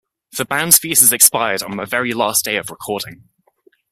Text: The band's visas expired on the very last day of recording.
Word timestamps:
The 0.35 0.45
band's 0.45 0.79
visas 0.79 1.13
expired 1.13 1.61
on 1.61 1.77
the 1.77 1.85
very 1.85 2.15
last 2.15 2.43
day 2.43 2.55
of 2.57 2.71
recording. 2.71 3.29